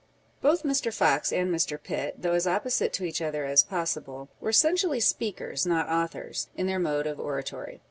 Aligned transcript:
Both 0.41 0.63
Mr. 0.63 0.91
Fox 0.91 1.31
and 1.31 1.53
Mr. 1.53 1.77
Pitt 1.79 2.15
(though 2.23 2.33
as 2.33 2.47
opposite 2.47 2.91
to 2.93 3.03
each 3.03 3.21
other 3.21 3.45
as 3.45 3.61
possible) 3.61 4.29
were 4.39 4.49
essentially 4.49 4.99
speakers, 4.99 5.63
not 5.63 5.87
authors, 5.89 6.47
in 6.57 6.65
their 6.65 6.79
mode 6.79 7.05
of 7.05 7.19
oratory. 7.19 7.79